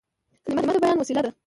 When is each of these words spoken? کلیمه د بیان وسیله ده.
کلیمه 0.45 0.73
د 0.75 0.77
بیان 0.83 0.97
وسیله 0.99 1.21
ده. 1.25 1.31